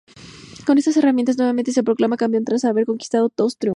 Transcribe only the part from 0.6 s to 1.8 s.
Con estas herramientas, nuevamente